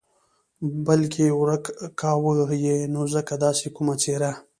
[0.85, 1.63] بلکې ورک
[1.99, 2.33] کاوه
[2.65, 4.31] یې نو ځکه داسې کومه څېره.